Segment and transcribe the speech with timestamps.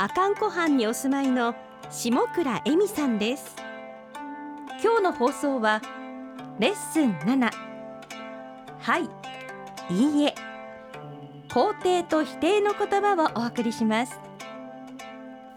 [0.00, 1.54] 阿寒湖畔にお住まいの
[1.90, 3.54] 下倉恵美さんです。
[4.82, 5.82] 今日の放送は
[6.58, 7.50] レッスン7
[8.78, 9.10] はい。
[9.90, 10.34] いいえ。
[11.50, 14.18] 肯定と否定の言葉をお送りします。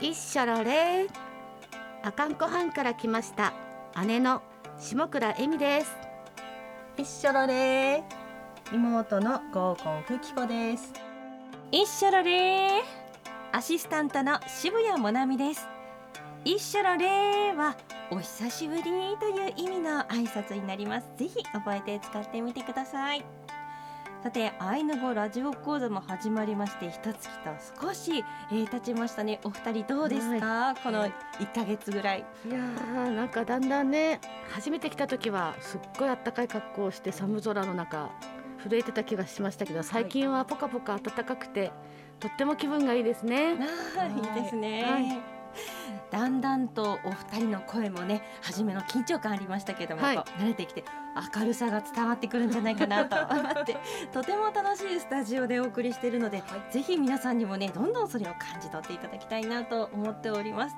[0.00, 1.06] いっしょろれ。
[2.02, 3.52] 阿寒湖畔から来ました。
[4.04, 4.42] 姉の
[4.76, 5.92] 下倉恵美です。
[6.96, 8.02] 一緒ろれ。
[8.72, 10.92] 妹の合コンふきこです。
[11.70, 13.01] 一緒ろれ
[13.54, 15.68] アシスタントの渋谷もなみです。
[16.42, 17.76] 一緒ろれは
[18.10, 21.06] お久しぶりという意味の挨拶になります。
[21.18, 23.22] ぜひ覚えて使ってみてください。
[24.22, 29.38] さてアイヌ語ラジオ講座も始まりまして一月と少し、えー、経ちましたね。
[29.44, 31.12] お二人どうですか、この1
[31.54, 32.24] ヶ月ぐらい。
[32.48, 34.18] いやーなんかだんだんね
[34.50, 38.08] 初めて来た時はすっごいあったかい格好をして寒空の中
[38.62, 41.70] 震えてた気がしましたけど最近はポカポカ暖かくて
[42.22, 43.50] とっても気分がいいですね。
[43.50, 44.42] いい。
[44.42, 45.20] ですね、はい。
[46.12, 50.16] だんだんとお二人の声もね初めの緊張感ありましたけども、はい。
[50.16, 50.84] 慣れてきて
[51.36, 53.76] 明るさが伝わってくるんじゃないかなと思って
[54.14, 60.76] とても楽しいスタジオでお送りしているので、ぜひ皆さんにもねどんどんそれを感じ取っていただきたいなと思っております。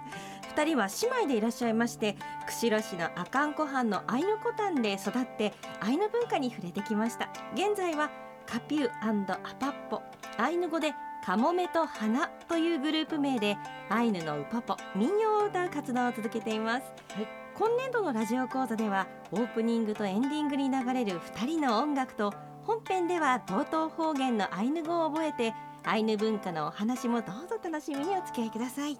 [0.48, 7.28] 二人は姉妹でいらっしゃいまして釧路市の阿寒湖畔のアイヌコタンで育ってアイヌ文化に触れてきました。
[7.54, 8.10] 現在は
[8.46, 10.02] カピューアパッポ
[10.38, 10.94] アイヌ語で
[11.24, 13.56] カモメと花というグループ名で
[13.88, 17.28] アイヌのウポポ民謡を歌う活動を続けています、はい。
[17.54, 22.34] 今年度のラジオ講座ではオープニングとエンディングに流れる2人の音楽と
[22.64, 28.98] 本編では道東方言のアイヌ語を覚えてアイヌ文化のお話もどうぞ楽しみにお付き合いください。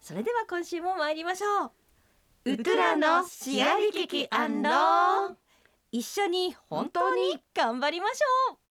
[0.00, 1.66] それでは今週も参りましょ
[2.46, 2.52] う。
[2.52, 5.34] ウトゥラのシアリキキアンロー
[5.92, 8.61] 一緒に本当に頑張りましょう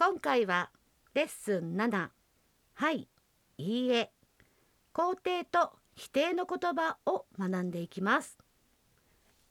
[0.00, 0.70] 今回は
[1.14, 2.10] レッスン7
[2.74, 3.08] はい。
[3.56, 4.12] いいえ。
[4.94, 8.38] 肯定と否定の言葉を学んでいきます。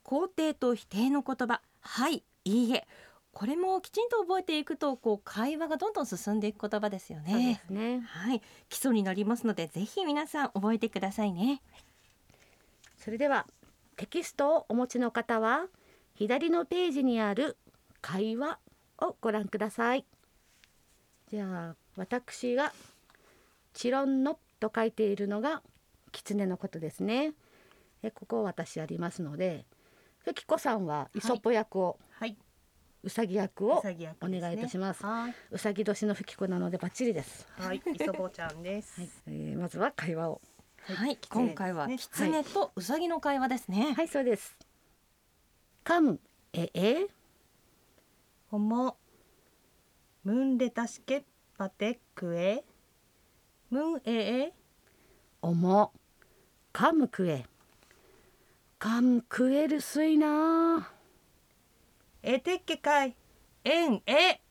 [0.05, 1.61] 肯定と否定の言葉。
[1.81, 2.23] はい。
[2.45, 2.87] いいえ。
[3.33, 7.99] これもきちんと覚えていくとこう会話がどんどん進んでいく言葉ですよそうでねすね。
[7.99, 8.41] はい。
[8.69, 11.61] 基礎になりますのでぜひ皆さん覚えてくださいね。
[12.95, 13.47] それでは
[13.97, 15.65] テキストをお持ちの方は
[16.15, 17.57] 左のページにある
[17.99, 18.59] 会話
[18.99, 20.05] をご覧ください
[21.29, 22.71] じゃあ私が
[23.73, 25.61] チロンノと書いているのが
[26.11, 27.33] 狐のことですね。
[28.01, 29.65] えここ私ありますので
[30.19, 32.37] ふきこさんはイソップ役を、はい、
[33.03, 33.83] うさぎ役を
[34.21, 35.03] お願いいたします。
[35.05, 39.01] はうさぎ年のふきこなのでバッチリです、い、はい、磯坊ちゃんです。
[39.01, 39.09] はい。
[39.27, 40.41] えーまずは会話を。
[40.83, 44.57] はい、狐今回は狐とウサギの会話ですね、はいそうです。
[45.83, 46.19] カム
[46.53, 47.07] ええ。
[48.49, 48.95] ホモ
[50.27, 51.23] ムンレタシケ
[51.57, 52.65] パテクエ
[53.69, 54.53] ムンエエ
[55.41, 55.93] おも
[56.73, 57.45] カム食え。
[58.77, 60.91] カム食えるすいな。
[62.23, 63.15] エテッケカイ
[63.63, 64.41] エンエ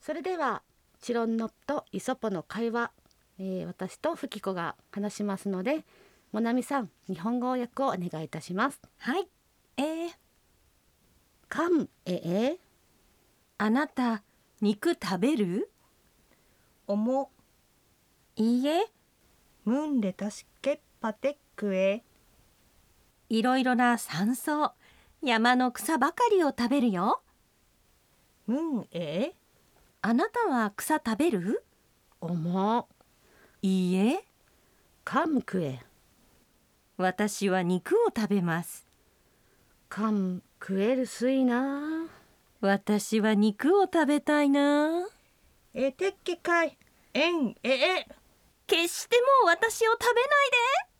[0.00, 0.62] それでは
[1.00, 2.92] チロンノとイソポの会話、
[3.40, 5.84] えー私とフキコが話しますので
[6.30, 8.80] モナミさん日本語訳をお願いいたします。
[8.98, 9.26] はい。
[9.76, 10.10] えー、
[11.48, 12.58] カムええ。
[13.58, 14.22] あなた
[14.62, 15.72] 肉食べる？
[16.86, 17.32] オモ
[18.36, 18.84] いいえ。
[19.64, 22.04] ムンレタシケパテクエ
[23.28, 24.74] いろいろな山草
[25.20, 27.24] 山の草ばかりを食べるよ。
[28.46, 29.34] ムンエエ
[30.00, 31.64] あなたは草食べる？
[32.20, 32.88] おも
[33.62, 34.24] いいえ。
[35.02, 35.80] カム食え。
[36.98, 38.86] 私は肉を食べます。
[39.88, 41.91] カム食えるすいな
[42.64, 45.08] 私は肉を食べたいな。
[45.74, 46.78] エテッケカイ
[47.12, 48.08] エンエエ
[48.68, 50.24] 決してもう私を食べない
[50.86, 50.92] で。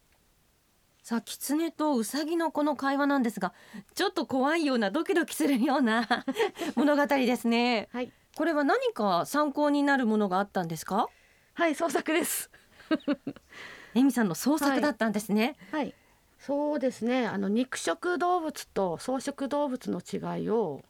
[1.05, 3.53] さあ狐とウサギのこの会話なんですが
[3.94, 6.25] ちょっと怖いようなドキドキするような
[6.75, 7.88] 物語ですね。
[7.93, 8.12] はい。
[8.35, 11.06] これは何か参考になるものがあったんですか？
[11.55, 12.50] はい創作です。
[13.94, 15.94] エミさんの創作だったんですね、はい。
[16.41, 17.29] そうですね。
[17.29, 20.82] あの肉食動物と草食動物の違いを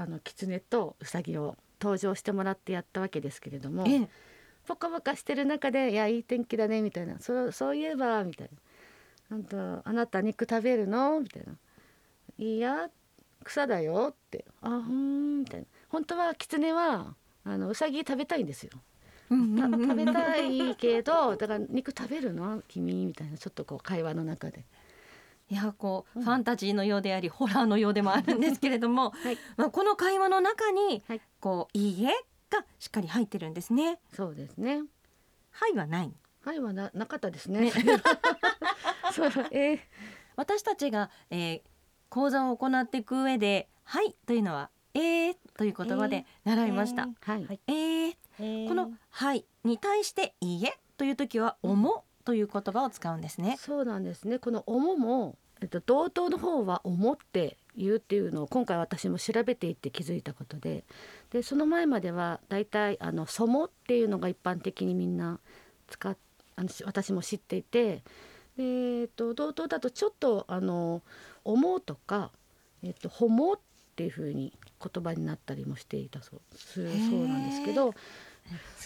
[0.00, 4.08] あの狐とウサギを登場してもらってやったわけですけれどもええ。
[4.66, 8.50] ポカポカしてる中で「いやいい天気だね」みたいな「そうそういえば」みたい
[9.28, 11.52] な「あんたあなた肉食べるの?」みたいな
[12.38, 12.90] 「いや
[13.44, 15.66] 草だよ」って「あふーん」みたいな。
[15.88, 17.14] 本当は狐は
[17.44, 18.70] あのウサギ食べたいんですよ。
[19.28, 22.62] 食べたいけどだから肉食べるの？
[22.68, 23.06] 君？
[23.06, 23.36] みたいな。
[23.36, 24.64] ちょっとこう会話の中で。
[25.50, 26.24] いやこう、うん。
[26.24, 29.38] ファンタジーのようでありホラーのようでもあるんですけれども、 はい。
[29.56, 32.12] まあ、この会話の中に、はいこう「いいえ」
[32.50, 33.98] がしっかり入ってるんですね。
[34.12, 34.82] そうですね。
[35.50, 36.12] はいはない。
[36.44, 37.70] はいはななかったですね。
[39.12, 39.30] そう。
[39.50, 39.80] えー。
[40.36, 41.62] 私たちが、えー
[42.10, 47.02] 講座を行っていく上で「はい」というのは「えー」という言葉で習いました。
[47.02, 47.60] はい、はい。
[47.68, 48.16] えー。
[48.40, 48.68] えー。
[48.68, 53.56] この「はい」に対して「いいえ」という時は「おも」という言葉を使うんですね。
[53.58, 54.38] そうなんですね。
[54.38, 60.84] この「おも」も、えっと、同等の方は「おも」って言うっていうのを今回私も調べていって気づいたことで
[61.30, 65.40] でその前まではだいたいあの「そも」っていうのが一般的にみんな
[65.88, 66.16] 使っ
[66.54, 68.04] あのし私も知っていて
[68.56, 71.02] で、えっと、同等だとちょっとあの
[71.44, 72.30] 「思う」とか
[72.84, 73.58] 「えっと、ほも」っ
[73.96, 77.92] ていうふうに言葉になったりもしていたそうするそうなんですけど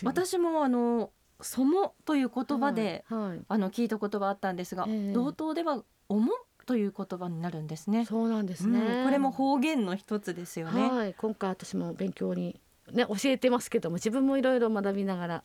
[0.02, 1.10] 私もあの
[1.44, 6.32] 「そも」という言葉で、はいはいあの聞いた言葉あったんですが、ええ同等では「おも」
[6.66, 8.06] という言葉になるんですね。
[8.06, 10.88] そうなんですね、うんこれも方言の一つですよね。
[10.88, 12.60] はい、今回私も勉強に
[12.92, 15.44] ね教えてますけども自分もいろいろ学びながら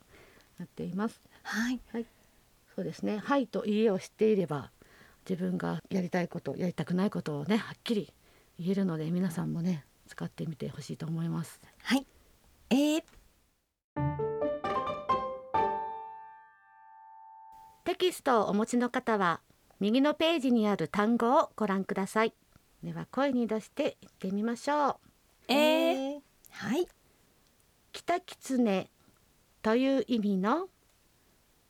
[0.60, 1.22] やっています。
[1.44, 1.80] はい、
[2.76, 3.18] そうですね。
[3.18, 4.72] はいといいえを知っていれば
[5.30, 8.14] 自分がやりたいことやりたくないことをねはっきり
[8.58, 11.60] 言えるので皆さんもね使ってみてほしいと思います。
[11.84, 12.06] はい、
[12.70, 13.04] えー、
[18.00, 19.42] キストをお持ちの方は
[19.82, 22.34] 右のページにある単語をご覧ください。
[22.82, 24.96] では声に出して言ってみましょう。
[25.50, 26.20] えー、ー
[26.50, 26.88] はい、
[27.92, 28.90] 北狐
[29.62, 30.70] という意味の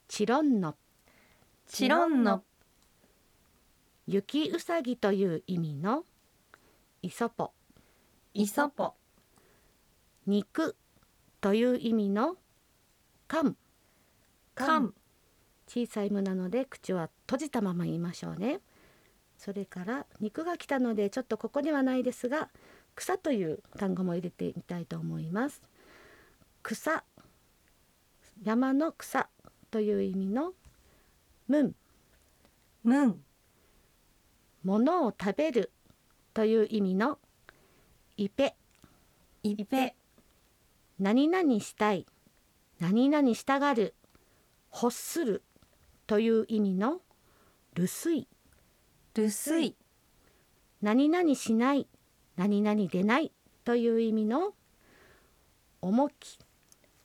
[0.07, 0.75] チロンの。
[1.67, 2.43] チロンの。
[4.05, 6.03] 雪うさぎという意味の。
[7.01, 7.53] イソポ。
[8.35, 8.93] イソポ。
[10.27, 10.75] 肉
[11.41, 12.35] という意味の。
[13.27, 13.55] カン
[14.53, 14.93] カン
[15.69, 18.59] 小さい「む」なので口は閉じたまま言いましょうね。
[19.37, 22.49] それから肉が来たのでちょっとここにはないですが
[22.95, 25.61] 草という単語も入れてみたいと思います。
[26.63, 27.05] 草
[28.41, 29.29] 山の草
[29.69, 30.53] という意味の
[31.47, 31.75] ムン
[32.83, 33.23] ムン
[34.63, 35.71] 物を食べる
[36.33, 37.19] という意味の
[38.17, 38.55] イペ
[39.43, 39.95] イペ
[40.99, 42.05] 何々したい。
[42.79, 43.93] 何々したがる。
[44.73, 45.43] 欲する
[46.09, 47.01] という意味の
[47.75, 48.27] 留守
[49.13, 49.75] ルスイ
[50.81, 51.87] 何々しない。
[52.35, 53.31] 何々でない。
[53.63, 54.55] という意味の
[55.83, 56.39] 重き。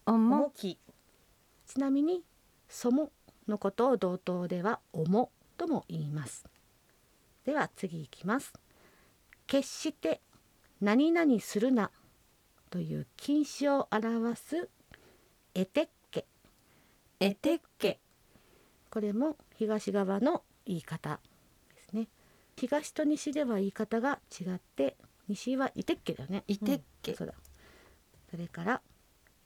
[0.07, 0.79] 重き。
[1.67, 2.23] ちなみに
[2.67, 3.11] そも
[3.47, 5.29] のことを同等では重
[5.59, 6.47] とも言います。
[7.45, 8.55] では次いきます。
[9.47, 10.23] 決して
[10.81, 11.91] 何々するな。
[12.71, 14.71] という禁止を表す
[15.55, 16.25] エテッケ。
[17.21, 17.99] エテッケ
[18.95, 21.19] これも東側の言い方
[21.75, 22.07] ですね。
[22.57, 24.97] 東と西では言い方が違って
[25.27, 26.45] 西はイテッケだよね。
[26.47, 27.35] イテッケそうだ。
[28.31, 28.83] それから、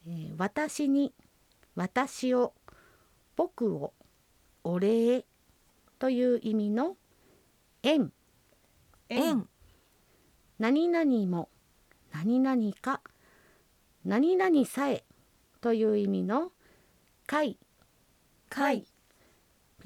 [0.06, 1.14] えー私に
[1.74, 2.52] 私を
[3.36, 3.94] 僕を
[4.64, 5.24] お礼
[5.98, 6.98] という意味の
[7.82, 8.12] 縁。
[9.08, 9.48] 円
[10.58, 11.48] 何々も
[12.12, 13.00] 何々か
[14.04, 15.04] 何々さえ
[15.62, 16.52] という意味の
[17.26, 17.56] 会
[18.50, 18.87] 貝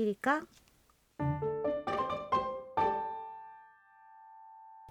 [0.03, 0.41] ピリカ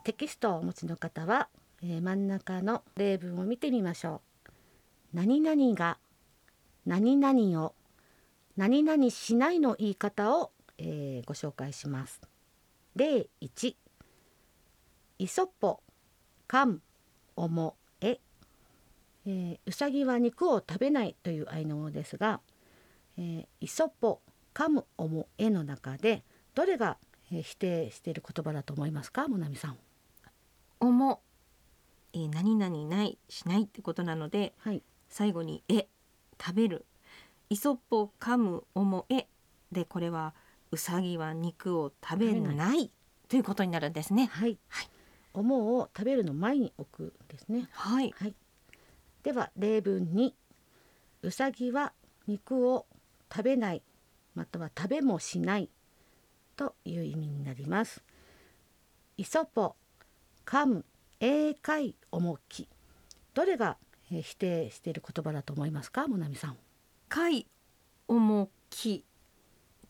[0.06, 1.50] テキストをお持ちの方は、
[1.84, 4.52] えー真ん中の例文を見てみましょう。
[5.14, 5.98] 何々が
[6.86, 7.76] 何々を
[8.56, 12.22] 何々しないの言い方を、えーご紹介します。
[12.96, 13.76] 例1
[15.20, 15.82] イソッポ
[16.48, 16.82] カン
[17.36, 18.22] おもえ
[19.26, 22.40] えーうさぎは肉を食べないという愛の語ですが
[23.18, 24.31] えーイソポカ
[24.70, 26.24] ムオモエの中で
[26.56, 26.98] どれが、
[27.32, 29.78] えー否定している言葉だと思いますか、もなみさん。
[30.80, 31.22] おも、
[32.14, 35.88] えー、何々ないしないってことなのではい、最後にえ
[36.40, 36.86] 食べる。
[37.50, 39.28] イソッポ噛むおもえ
[39.72, 40.34] でこれは
[40.72, 42.90] うさぎは肉を食べない
[43.28, 44.28] ということになるんですね。
[44.32, 44.90] はい、はい。
[45.34, 47.70] おもを食べるの前に置くんですね。
[47.72, 48.14] はい。
[48.18, 48.36] はい。
[49.24, 50.36] では例文に
[51.22, 51.94] うさぎは
[52.28, 52.86] 肉を
[53.32, 53.84] 食べない
[54.36, 55.70] または食べもしない
[56.56, 58.04] という意味になります。
[59.18, 59.76] イソポ、
[60.46, 60.86] カム、
[61.20, 62.68] 英会重き。
[63.34, 63.78] どれが、
[64.12, 66.08] えー否定している言葉だと思いますか？
[66.08, 66.58] もなみさん。
[67.10, 67.48] 回
[68.08, 69.06] 重き。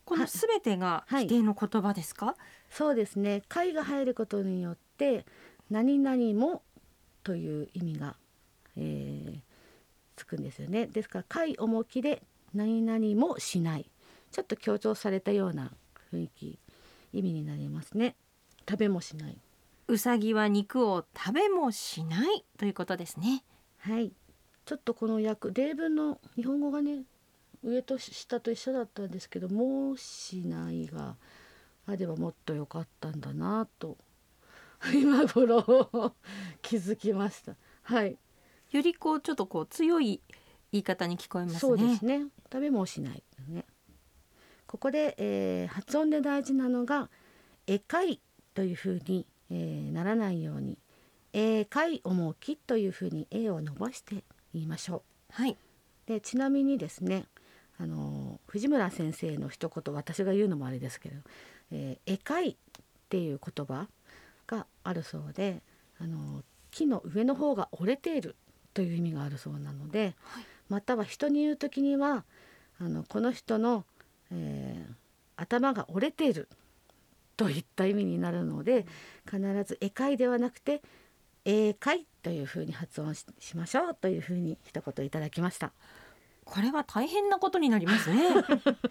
[0.06, 1.26] このすべてがはい。
[1.28, 2.36] 否定の言葉ですか、
[2.70, 5.26] そうですね「会」が入ることによって
[5.70, 6.64] 「何々も」
[7.24, 8.18] という意味が、
[8.76, 9.40] えー
[10.18, 10.88] つくんですよね。
[10.88, 12.22] ですから「会」重きで
[12.54, 13.90] 「何々もしない」
[14.32, 15.72] ちょっと強調されたような
[16.12, 16.60] 雰囲気
[17.14, 18.16] 意味になりますね。
[18.70, 19.38] 食べもしない。
[19.88, 22.46] うさぎは肉を食べもしない。
[22.58, 23.44] ということですね。
[23.80, 24.14] はい。
[24.66, 27.04] ちょっとこの訳例文の日本語がね
[27.64, 31.18] 上と下と一緒だったんですけど「もしない」が
[31.86, 33.98] あればもっと良かったんだなと
[34.94, 36.14] 今頃
[36.62, 37.56] 気づきました。
[37.84, 38.18] はい。
[38.72, 40.22] よりこうちょっとこう強い
[40.72, 41.60] 言い方に聞こえますね。
[41.60, 42.28] そうですね。
[42.52, 43.24] 食べもしない。
[43.50, 43.66] ね
[44.72, 47.10] ここで、えー発音で大事なのが
[47.68, 48.22] 「えかい」
[48.56, 50.78] というふうに、えーならないように
[51.34, 54.24] 「えかい重き」というふうに「え」を伸ばして
[54.54, 55.34] 言いましょう。
[55.34, 55.58] はい。
[56.06, 57.26] でちなみにですね
[57.78, 61.18] あの藤村先生の一言私が言うのもあれですけど
[61.72, 62.56] 「えー、絵描い」っ
[63.10, 63.90] ていう言葉
[64.48, 65.62] があるそうで
[66.00, 68.38] あの木の上の方が折れている
[68.74, 70.46] という意味があるそうなので、はい。
[70.70, 72.24] または人に言う時には
[72.80, 73.86] あのこの人の、
[74.32, 74.94] えー
[75.38, 76.48] 頭が折れている
[77.36, 78.86] といった意味になるので
[79.26, 80.84] 必ず「絵描い」ではなくて
[81.46, 85.74] 「絵描い」というふうに発音ししましょうというふうに一言いただきました。
[86.44, 88.30] これは大変なことになりますね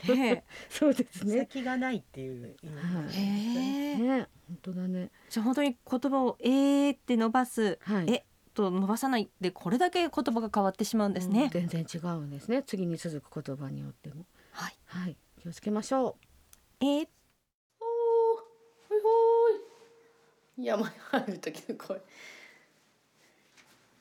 [0.08, 1.40] ね そうですね。
[1.40, 5.10] 先がないっていう意味はいえへえね、本当だね。
[5.28, 8.12] じゃあ本当に言葉をえーって伸ばすはい。
[8.12, 12.62] えと伸ばさないでこれだけ言葉が変わってしまうんですね、全然違うんですね。
[12.64, 14.26] 次に続く言葉によっても。
[14.52, 15.16] はいはい。
[15.40, 16.16] 気をつけましょ
[16.80, 16.84] う。
[16.84, 17.08] えー
[17.80, 18.36] おお、
[18.88, 20.64] ほいほい。
[20.66, 21.96] 山に入る時の声。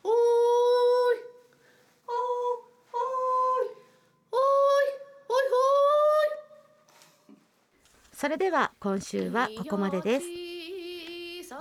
[0.03, 0.13] おーい。
[2.07, 2.13] おー、
[2.93, 3.71] おーい。
[4.31, 4.43] おーい。
[5.29, 7.37] おいほーい。
[8.13, 10.25] それでは今週はここまでです。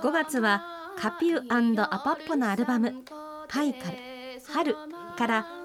[0.01, 3.05] 5月はカピューアパッポのアルバム
[3.47, 3.97] 「パイカル
[4.45, 4.75] 春」
[5.17, 5.58] から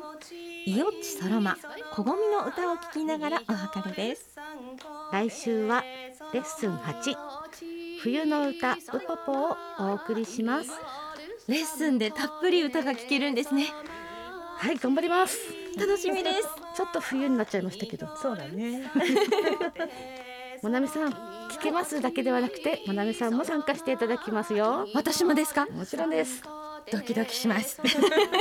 [0.67, 1.57] イオッチソロマ
[1.93, 4.37] 小ゴミの歌を聴きながらお別れです。
[5.13, 5.83] 来週は
[6.33, 7.15] レッスン8
[8.03, 10.71] 冬の歌ウポポをお送りします。
[11.49, 13.67] レッスンでたっぷり歌が聴けるんですね。
[14.57, 15.39] はい頑張ります。
[15.79, 16.49] 楽しみです。
[16.77, 18.17] ちょっと冬になっちゃいましたけど。
[18.17, 18.91] そうだね。
[20.63, 24.87] もなみさん聞けますだけではなくてもなみさんも参加していただきますよ。
[24.95, 25.67] 私もですか？
[25.67, 26.43] もちろんです
[26.91, 27.81] ドキドキします。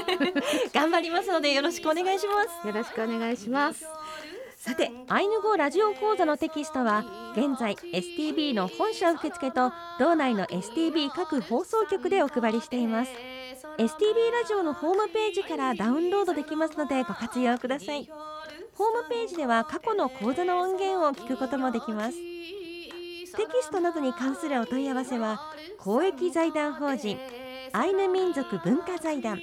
[0.74, 2.68] 頑張りますのでよろしくお願いします。
[2.68, 3.86] よろしくお願いします。
[4.58, 7.04] さてアイヌ語ラジオ講座のテキストは
[7.36, 13.12] 現在 STB の本社受付と道内の STB 各放送局でお配りしています。
[13.78, 18.10] STB ラジオのホームページからダウンロードできますのでご活用ください。
[18.76, 22.18] ホームページでは過去の講座の音源を聞くこともできます。
[23.36, 25.42] テキストなどに関するお問い合わせは
[25.80, 27.18] 公益財団法人
[27.76, 29.40] アイヌ民族文化財団。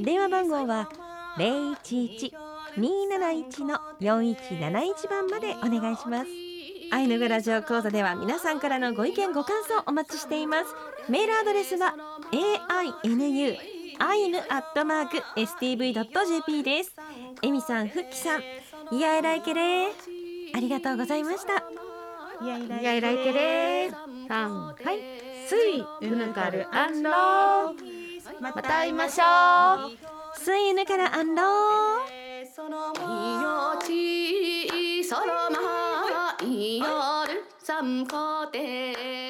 [0.00, 0.88] 電話番号は
[1.36, 2.32] 011-271
[3.66, 6.30] の4171番までお願いします。
[6.90, 10.74] アイヌ語ラジオ講座では皆さんからのご意見ご感想お待ちしています。
[11.10, 11.94] メールアドレスは
[12.32, 13.58] ainu
[13.98, 16.96] アイヌアットマーク stv.jp です。
[17.42, 18.42] エミさん、フッキさん、
[18.96, 19.88] いやえらいけれ。
[20.54, 21.62] ありがとうございました。
[22.42, 23.90] いやいらいやいらいけれ。
[24.26, 25.33] さんはい。
[26.00, 26.66] いぬかる。
[26.72, 27.14] アンロー。
[28.40, 29.24] また会いましょ
[29.88, 29.90] う。
[30.38, 31.44] 水ぬからアンロー
[32.54, 36.78] その命そのまい。
[36.78, 36.86] よ
[37.26, 39.23] る三個亭